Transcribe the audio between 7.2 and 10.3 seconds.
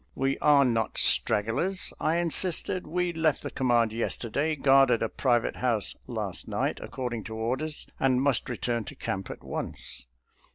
to orders, and must return to camp at once."